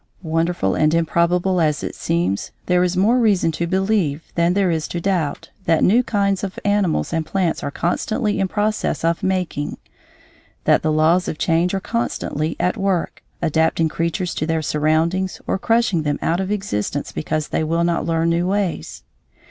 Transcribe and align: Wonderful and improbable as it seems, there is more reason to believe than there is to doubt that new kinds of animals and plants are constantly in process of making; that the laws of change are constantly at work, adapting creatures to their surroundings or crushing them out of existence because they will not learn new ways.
Wonderful 0.23 0.73
and 0.73 0.95
improbable 0.95 1.61
as 1.61 1.83
it 1.83 1.93
seems, 1.93 2.49
there 2.65 2.83
is 2.83 2.97
more 2.97 3.19
reason 3.19 3.51
to 3.51 3.67
believe 3.67 4.31
than 4.33 4.55
there 4.55 4.71
is 4.71 4.87
to 4.87 4.99
doubt 4.99 5.51
that 5.65 5.83
new 5.83 6.01
kinds 6.01 6.43
of 6.43 6.57
animals 6.65 7.13
and 7.13 7.23
plants 7.23 7.61
are 7.61 7.69
constantly 7.69 8.39
in 8.39 8.47
process 8.47 9.03
of 9.03 9.21
making; 9.21 9.77
that 10.63 10.81
the 10.81 10.91
laws 10.91 11.27
of 11.27 11.37
change 11.37 11.75
are 11.75 11.79
constantly 11.79 12.55
at 12.59 12.77
work, 12.77 13.21
adapting 13.43 13.89
creatures 13.89 14.33
to 14.33 14.47
their 14.47 14.63
surroundings 14.63 15.39
or 15.45 15.59
crushing 15.59 16.01
them 16.01 16.17
out 16.19 16.39
of 16.39 16.49
existence 16.49 17.11
because 17.11 17.49
they 17.49 17.63
will 17.63 17.83
not 17.83 18.03
learn 18.03 18.27
new 18.27 18.47
ways. 18.47 19.03